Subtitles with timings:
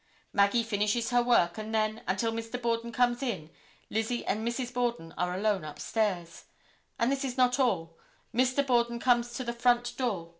[0.33, 2.59] Maggie finishes her work, and then, until Mr.
[2.59, 3.51] Borden comes in,
[3.91, 4.73] Lizzie and Mrs.
[4.73, 6.45] Borden are alone upstairs,
[6.97, 7.99] and this is not all;
[8.33, 8.65] Mr.
[8.65, 10.29] Borden comes to the front door.